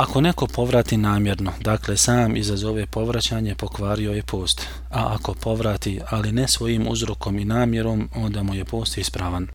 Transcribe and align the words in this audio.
Ako 0.00 0.20
neko 0.20 0.46
povrati 0.46 0.96
namjerno, 0.96 1.52
dakle 1.60 1.96
sam 1.96 2.36
izazove 2.36 2.86
povraćanje, 2.86 3.54
pokvario 3.54 4.12
je 4.12 4.22
post. 4.22 4.66
A 4.90 5.14
ako 5.14 5.34
povrati, 5.34 6.00
ali 6.10 6.32
ne 6.32 6.48
svojim 6.48 6.88
uzrokom 6.88 7.38
i 7.38 7.44
namjerom, 7.44 8.08
onda 8.14 8.42
mu 8.42 8.54
je 8.54 8.64
post 8.64 8.98
ispravan. 8.98 9.46